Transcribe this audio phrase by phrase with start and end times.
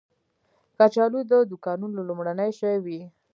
[0.77, 2.99] کچالو د دوکانونو لومړنی شی وي